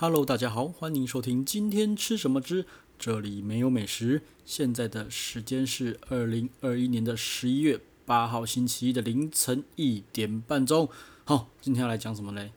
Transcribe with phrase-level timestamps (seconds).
[0.00, 2.64] Hello，大家好，欢迎收听今天吃什么之
[3.00, 4.22] 这里没有美食。
[4.44, 10.88] 现在的时间是二零二一年的十一月八号星期一的凌晨一点半钟。
[11.24, 12.52] 好，今天要来讲什么嘞？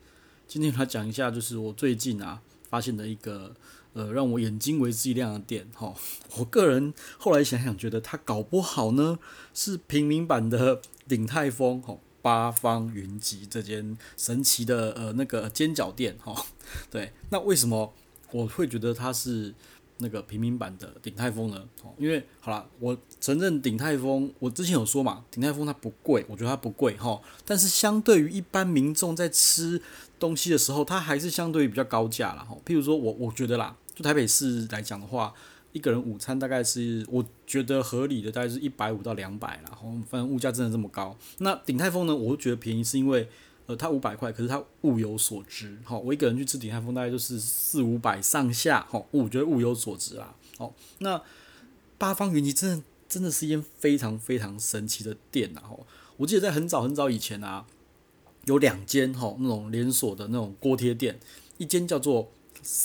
[0.47, 3.55] 今天来讲一下，就是我最近啊发现的一个
[3.93, 5.67] 呃让我眼睛为之一亮的店。
[5.73, 5.95] 哈，
[6.37, 9.17] 我个人后来想想，觉得它搞不好呢
[9.55, 11.81] 是平民版的鼎泰丰。
[11.81, 11.97] 哈。
[12.21, 16.45] 八方云集这间神奇的呃那个煎饺店哈，
[16.91, 17.93] 对，那为什么
[18.31, 19.53] 我会觉得它是
[19.97, 21.63] 那个平民版的鼎泰丰呢？
[21.83, 29.81] 哦，因为好了，我承认鼎泰丰，我之前有说嘛，鼎泰丰它不贵，我觉得它不贵哈，但是相对于一般民众在吃
[30.19, 32.55] 东西的时候，它还是相对于比较高价了哈。
[32.65, 35.33] 譬如说我我觉得啦，就台北市来讲的话。
[35.73, 39.63] 一个人午餐大概是我觉得合理的，大概是一百五到两百啦。
[39.69, 41.17] 然后反正物价真的这么高。
[41.37, 43.29] 那鼎泰丰呢，我觉得便宜是因为
[43.67, 45.77] 呃它五百块，可是它物有所值。
[45.83, 48.85] 好，我一个人去吃鼎泰丰大概就是四五百上下。
[48.89, 50.35] 好，我觉得物有所值啊。
[50.57, 51.21] 好，那
[51.97, 55.63] 八方云集真的真的是一间非常非常神奇的店啊。
[56.17, 57.65] 我记得在很早很早以前啊，
[58.45, 61.19] 有两间哈那种连锁的那种锅贴店，
[61.57, 62.31] 一间叫做。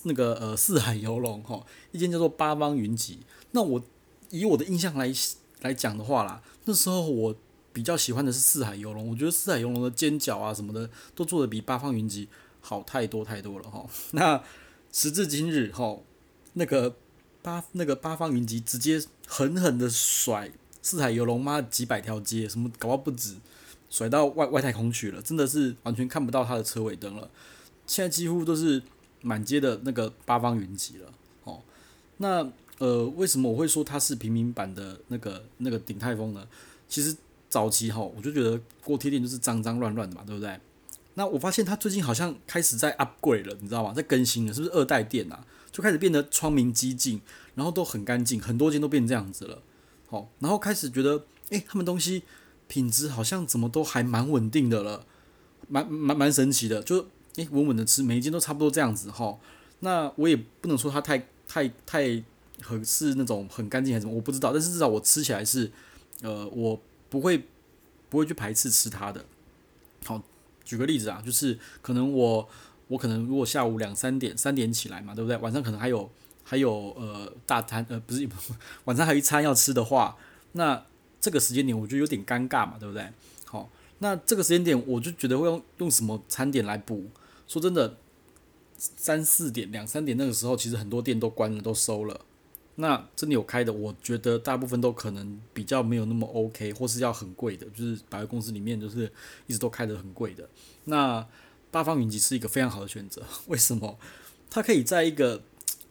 [0.05, 3.21] 那个呃四海游龙哈，一间叫做八方云集。
[3.53, 3.83] 那我
[4.31, 5.13] 以我的印象来
[5.61, 7.35] 来讲的话啦，那时候我
[7.73, 9.09] 比较喜欢的是四海游龙。
[9.11, 12.29] 我觉得四海游龙的煎饺啊什么的都做得比八方云集
[12.61, 13.87] 好太多太多了哈。
[14.13, 14.43] 那
[14.93, 15.99] 时至今日哈，
[16.55, 16.97] 那个
[17.43, 20.51] 八那个八方云集直接狠狠的甩
[20.83, 23.37] 四海游龙妈几百条街，什么搞不好不止，
[23.91, 27.31] 甩到外外太空去了，真的是完全看不到它的车尾灯了。
[27.87, 28.83] 现在几乎都是。
[29.23, 31.13] 满街的那个八方云集了，
[31.45, 31.61] 哦，
[32.19, 32.47] 那
[32.79, 36.47] 呃，为什么我会说它是平民版的那个那个鼎泰丰呢？
[36.87, 37.17] 其实
[37.49, 40.61] 早期哈，我就觉得锅贴店就是脏脏乱乱的嘛，对不对？
[41.15, 43.93] 那我发现它最近好像开始在 upgrade 了，你知道吗？
[43.95, 45.45] 在更新了，是不是二代店啊？
[45.73, 47.21] 就开始变得窗明几净，
[47.55, 49.63] 然后都很干净，很多间都变这样子了，
[50.09, 52.23] 好，然后开始觉得，诶，他们东西
[52.69, 55.07] 品质好像怎么都还蛮稳定的了，
[55.69, 57.07] 蛮蛮蛮神奇的，就。
[57.37, 59.39] 诶，稳稳的吃，每一间都差不多这样子哈。
[59.81, 62.23] 那我也不能说它太太太
[62.63, 64.53] 很是那种很干净还是什么，我不知道。
[64.53, 65.71] 但是至少我吃起来是，
[66.23, 66.81] 呃，我
[67.11, 67.47] 不会
[68.09, 69.25] 不会去排斥吃它的。
[70.05, 70.23] 好，
[70.65, 72.49] 举个例子啊，就是可能我
[72.89, 75.37] 我可能如果下午两三点三点起来嘛，对不对？
[75.37, 76.11] 晚上可能还有
[76.43, 78.27] 还有呃大餐呃不是
[78.87, 80.17] 晚上还有一餐要吃的话，
[80.53, 80.83] 那
[81.21, 83.07] 这个时间点我觉得有点尴尬嘛，对不对？
[83.45, 83.69] 好，
[83.99, 87.05] 那这个时间点我就觉得会用用什么餐点来补？
[87.49, 87.97] 说真的，
[88.77, 92.21] 三四点、两三点那个时候，其实很多店都关了，都收了。
[92.77, 99.11] 那真的有开的，我觉得大部分都可能比较没有那么 OK，或是要很贵的，就是百货公司里面就是
[99.47, 100.47] 一直都开得很贵的。
[100.85, 101.27] 那
[101.71, 103.99] 八方云集是一个非常好的选择， 为什么？
[104.51, 105.43] 它可以在一个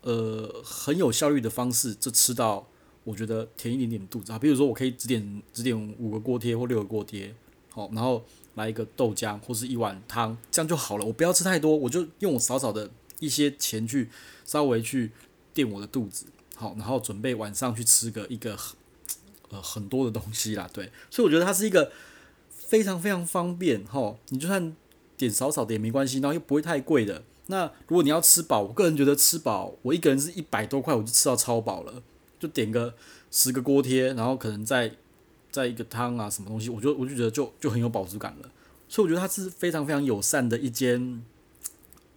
[0.01, 2.67] 呃很有效率的方式就吃到，
[3.03, 4.38] 我觉得填一点点肚子啊。
[4.38, 7.33] 比如说，我可以只点只点五个锅贴或六个锅贴，
[7.69, 8.23] 好，然后。
[8.55, 11.05] 来一个豆浆或是一碗汤，这样就好了。
[11.05, 12.89] 我不要吃太多，我就用我少少的
[13.19, 14.09] 一些钱去
[14.43, 15.11] 稍微去
[15.53, 18.57] 垫我的肚子，好，然后准备晚上去吃个一个
[19.49, 20.69] 呃很多的东西啦。
[20.73, 21.91] 对，所以我觉得它是一个
[22.49, 24.15] 非常非常方便哈。
[24.29, 24.75] 你就算
[25.17, 27.23] 点少少的也没关系，然后又不会太贵的。
[27.47, 32.01] 那如果你要吃饱，我个人觉得吃饱，我一个人是一百多块我就吃到超饱了，
[32.39, 32.95] 就点个
[33.29, 34.95] 十个锅贴，然后可能再。
[35.55, 38.51] 在一个汤啊，什么东西，我就我就觉得就就很有饱足感了，
[38.89, 41.23] 所以我觉得它是非常非常友善的一间，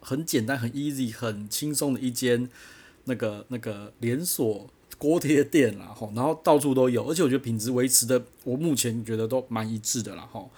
[0.01, 2.49] 很简单、很 easy、很轻松的一间
[3.05, 10.51] 那个那个连锁锅贴店啦，吼，然后到处都有，而且我觉得品质维持的，我目前觉得都蛮一致的啦，吼。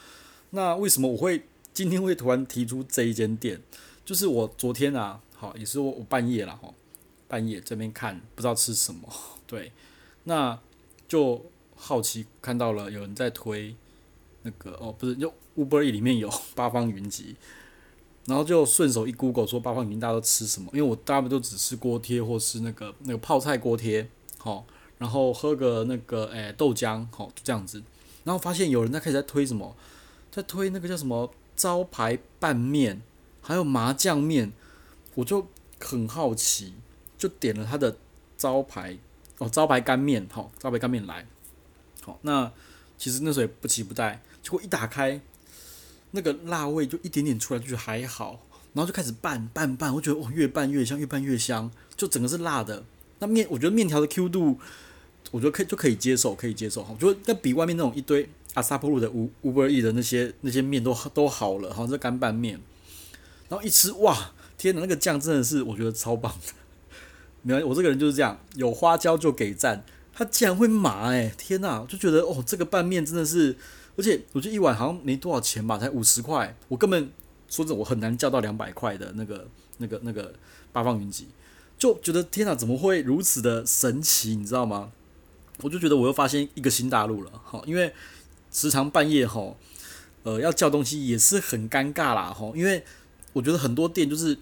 [0.49, 1.43] 那为什么我会
[1.75, 3.61] 今天会突然提出这一间店？
[4.03, 6.73] 就是我昨天啊，好，也是我半夜了，吼，
[7.27, 9.07] 半夜这边看不知道吃什么，
[9.45, 9.71] 对，
[10.23, 10.59] 那
[11.07, 11.45] 就。
[11.83, 13.75] 好奇看到了有人在推
[14.43, 17.35] 那个哦，不是，就 Uber E 里面有 八方云集，
[18.27, 20.69] 然后就顺手一 Google 说八方云集大家都吃什么？
[20.73, 24.07] 因为我大部分都只吃锅贴或是那个那个泡菜锅贴，
[24.37, 24.63] 好，
[24.99, 27.81] 然后喝个那个诶、豆浆，好，这样子。
[28.23, 29.75] 然后发现有人在开始在推什么，
[30.29, 33.01] 在推那个叫什么招牌拌面，
[33.41, 34.53] 还有麻酱面，
[35.15, 35.47] 我就
[35.79, 36.75] 很好奇，
[37.17, 37.97] 就点了他的
[38.37, 38.97] 招牌
[39.39, 41.25] 哦，招牌干面，好，招牌干面来。
[42.01, 42.51] 好，那
[42.97, 45.21] 其实那时候也不急不待，结果一打开，
[46.11, 48.43] 那个辣味就一点点出来，就觉得还好，
[48.73, 52.83] 然后就开始拌拌拌，我觉得哦，越拌越香，越拌越香，就整个是辣的。
[53.19, 54.59] 那面，我觉得面条的 Q 度，
[55.29, 56.93] 我觉得可以就可以接受，可以接受哈。
[56.93, 62.59] 我觉得那比外面那种一堆阿萨布鲁的 Uber Eats 的那些那些面都都好了哈，这干拌面，
[63.47, 66.53] 然后一吃哇，天哪，那个酱真的是我觉得超棒的。
[67.43, 69.83] 没有，我这个人就是这样，有花椒就给赞。
[70.21, 73.57] 它竟然会麻哎、欸，天哪，就觉得哦，这个拌面真的是，
[73.97, 77.11] 而且我觉得一碗好像没多少钱吧，才五十块，我根本
[77.49, 79.47] 说真的，我很难叫到两百块的那个
[79.79, 80.31] 那个那个
[80.71, 81.27] 八方云集，
[81.75, 84.91] 就觉得天哪，怎么会如此的神奇，你知道吗？
[85.63, 87.91] 我就觉得我又发现一个新大陆了，哈，因为
[88.51, 89.57] 时常半夜吼，
[90.21, 92.83] 呃，要叫东西也是很尴尬啦，吼，因为
[93.33, 94.37] 我觉得很多店就是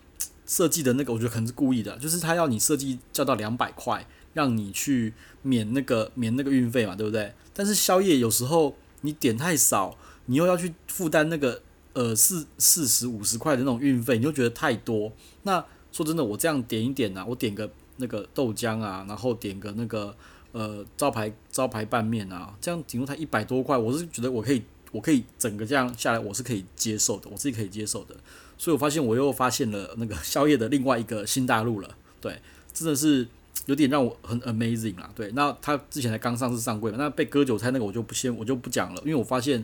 [0.45, 7.33] 设计的那个，我觉得可能是故意的，就是他要你设计叫到两百块，让你去免那个免那个运费嘛，对不对？
[7.53, 11.61] 但是宵夜有时候你点太少，你又要去负担那个
[11.93, 15.11] 呃四四十五十块的那种运费，你就觉得太多。
[15.43, 20.15] 那说真的，我这样点一点啊，我点个那个豆浆啊，然后点个那个。
[20.51, 24.59] 呃，招牌招牌拌面啊，这样顶多才一百多块，我是觉得我可以，
[24.91, 28.15] 我可以整个这样下来，我是可以接受的，我自己可以接受的。
[28.57, 32.41] 所以我发现我又发现了那个宵夜的另外一个新大陆了，对，
[32.73, 33.27] 真的是
[33.69, 35.09] 有点让我很 amazing 啦。
[35.15, 39.63] 对，那他之前才刚上市上柜嘛，那被割韭菜那个我就不先我就不讲了，因为我发现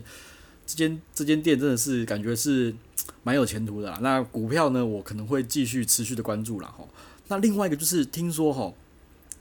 [0.64, 2.74] 这间这间店真的是感觉是
[3.22, 3.98] 蛮有前途的啦。
[4.00, 6.72] 那股票呢，我可能会继续持续的关注啦。
[6.78, 6.84] 哈。
[7.28, 8.72] 那另外一个就是听说哈。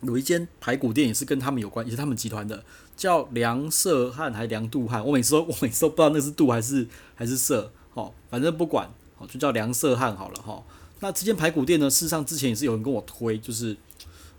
[0.01, 2.63] 有一间排骨店也是跟他们有关，也是他们集团的，
[2.95, 5.03] 叫梁色汉还是梁杜汉？
[5.03, 6.85] 我每次都我每次都不知道那是杜还是
[7.15, 10.61] 还是色，哦，反正不管，哦，就叫梁色汉好了哈。
[10.99, 13.75] 那这间排骨店呢，事实上之前也是有人跟我推，就是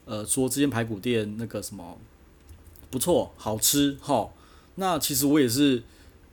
[0.07, 1.99] 呃说这间排骨店那个什么
[2.91, 4.31] 不错，好吃哈。
[4.77, 5.83] 那其实我也是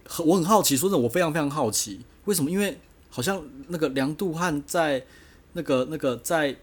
[0.08, 2.50] 很我很好奇，说真的，我非常非常好奇，为什么？
[2.50, 2.80] 因为
[3.10, 5.06] 好像那个梁杜汉在
[5.52, 6.58] 那个那个在。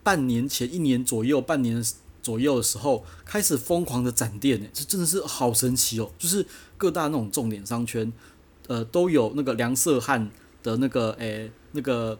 [0.00, 1.84] 半年前，一年左右，半年
[2.22, 6.10] 左右的时候，开始疯狂的展店，这真的是好神奇哦！
[6.16, 6.46] 就是
[6.78, 8.10] 各大那种重点商圈，
[8.68, 10.30] 呃，都有那个梁色汉
[10.62, 12.18] 的那个，诶、那个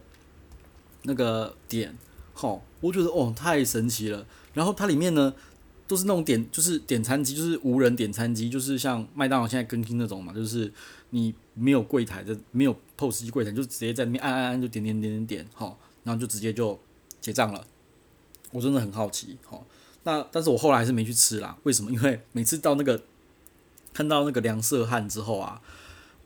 [1.04, 1.96] 那个点，
[2.36, 4.26] 齁，我觉得哦，太神奇了。
[4.54, 5.32] 然后它里面呢，
[5.86, 10.72] 都是那种点，就是点餐机，就是无人点餐机，就是像麦当劳现在更新那种嘛，就是
[11.10, 16.78] 你没有柜台的，没有 POS 机柜台，就直接在那边按按按，就点点点点点，好，然后就直接就
[17.20, 17.64] 结账了。
[18.50, 19.66] 我真的很好奇，好，
[20.04, 21.56] 那但是我后来还是没去吃啦。
[21.64, 21.90] 为什么？
[21.90, 23.02] 因为每次到那个
[23.92, 25.60] 看到那个梁色汉之后啊，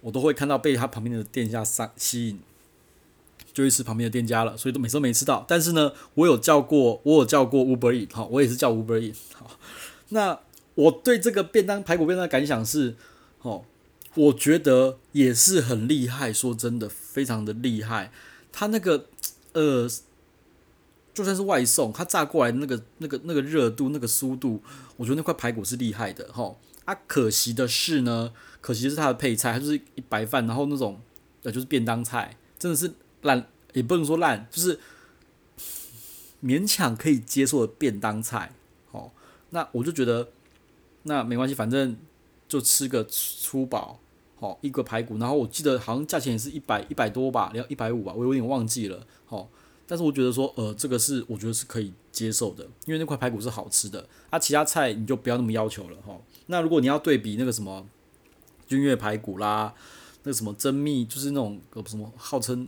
[0.01, 2.39] 我都会看到被他旁边的店家吸吸引，
[3.53, 5.45] 就去吃旁边的店家了，所以都每次都没吃到。
[5.49, 9.59] 但是呢，我有叫过，我有叫过 Uber E，好，我也是叫 Uber E，好。
[10.11, 10.39] 那
[10.75, 12.97] 我对这个便当排骨便当的感想是，
[13.43, 13.65] 哦，
[14.15, 18.11] 我觉得也是很厉害，说真的，非常的厉害。
[18.53, 19.07] 他那个，
[19.53, 19.89] 呃。
[21.15, 24.63] 就算是外送，它炸过来那个、那个、那个热度、那个速度，
[24.97, 26.57] 我觉得那块排骨是厉害的哈。
[26.87, 28.33] 啊，可惜的是呢，
[28.63, 30.99] 可惜的是它的配菜，它就是一白饭，然后那种
[31.43, 32.91] 呃就是便当菜，真的是
[33.23, 34.79] 烂，也不能说烂，就是
[36.43, 38.53] 勉强可以接受的便当菜。
[38.91, 39.13] 好，
[39.51, 40.29] 那我就觉得
[41.03, 41.97] 那没关系，反正
[42.47, 43.99] 就吃个粗饱，
[44.39, 49.49] 好一个排骨，然后我记得好像价钱也是一百一百多吧，要一百五吧，我有点忘记了，好。
[49.85, 54.09] 但是我觉得说，呃，这个是我觉得是可以接受的，因为那块排骨是好吃的。
[54.31, 56.19] 啊，其他菜你就不要那么要求了哈。
[56.47, 57.85] 那如果你要对比那个什么
[58.67, 59.75] 君悦排骨啦，
[60.23, 62.67] 那个什么珍蜜，就是那种什么号称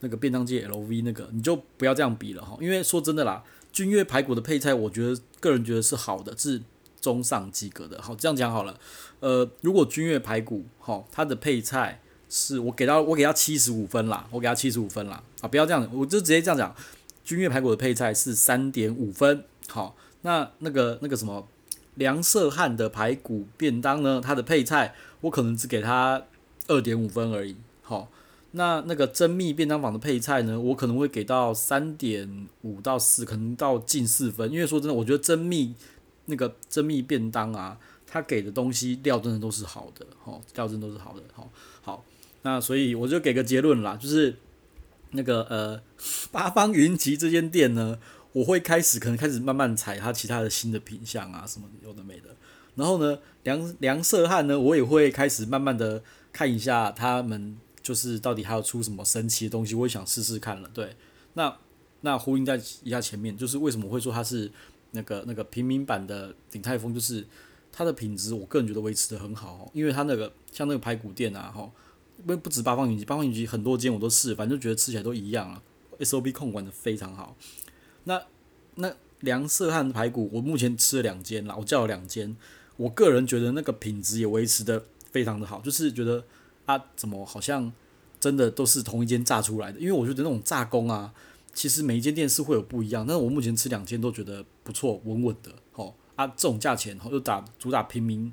[0.00, 2.58] 那个便当界 LV 那个，你就不要这样比了哈。
[2.60, 6.60] 因为说真的啦，君越排骨的配菜，我觉得个人觉得是好的，是
[7.00, 8.00] 中上及格的。
[8.02, 8.78] 好，这样讲好了。
[9.20, 12.00] 呃，如果君越排骨，哈，它的配菜。
[12.32, 15.48] 是我给到我给它七十五分啦，我给它七十五分啦啊！
[15.48, 16.72] 不要这样，我就直接这样讲。
[17.24, 21.48] 君越排骨的配菜是三点五分，好，那那个那个什么
[21.96, 24.20] 梁色汉的排骨便当呢？
[24.24, 26.22] 它的配菜我可能只给它
[26.68, 28.08] 二点五分而已，好，
[28.52, 35.74] 那那个珍蜜便当坊的配菜呢，我可能会给到三点五到四，可能到近四分，因为说真的，我觉得珍蜜
[36.26, 41.50] 那个珍蜜便当啊，它给的东西料真的都是好的，好，料真的都是好的，好，
[41.82, 42.04] 好。
[42.42, 44.34] 那所以我就给个结论啦，就是
[45.10, 45.80] 那个呃
[46.32, 47.98] 八方云集这间店呢，
[48.32, 52.34] 我会开始可能开始慢慢踩它其他的新的品项啊什么有的没的。
[52.76, 56.02] 然后呢，梁梁色汉呢，我也会开始慢慢的
[56.32, 60.70] 看一下他们就是到底还要出什么神奇的东西，我也想试试看了。
[60.74, 60.96] 对，
[61.34, 61.56] 那
[62.00, 64.50] 那呼应在一下前面，就是为什么会说它是
[64.92, 67.26] 那个那个平民版的鼎泰丰，就是
[67.72, 71.70] 它的品质，我个人觉得维持得很好，因为它那个像那个排骨店啊，哈。
[72.26, 75.62] 不不止八方云集，八方云集很多间我都试，反正就觉得吃起来都一样啊。
[76.00, 77.34] SOP 控管的非常好。
[78.04, 78.22] 那
[78.74, 82.36] 那梁色汉排骨，我目前吃了两间啦，我叫了两间，
[82.76, 86.22] 我个人觉得那个品质也维持的非常的好，就是觉得
[86.66, 87.72] 啊，怎么好像
[88.18, 91.12] 真的都是同一间炸出来的，因为我觉得那种炸工啊，
[91.52, 98.32] 其实每一间店是会有不一样，但是我目前吃两间都觉得不错，稳稳的，吼啊，这种价钱，吼又打主打平民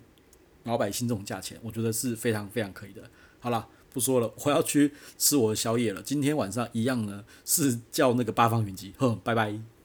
[0.64, 3.02] 老百姓这种价钱，我觉得是非常非常可以的。
[3.40, 6.02] 好了，不说了，我要去吃我的宵夜了。
[6.02, 9.77] 今天晚上一样呢，是叫那个八方云集，哼，拜拜。